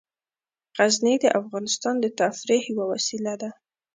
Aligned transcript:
غزني 0.77 1.15
د 1.23 1.25
افغانانو 1.39 2.01
د 2.03 2.05
تفریح 2.19 2.61
یوه 2.71 2.85
وسیله 2.93 3.33
ده. 3.41 3.49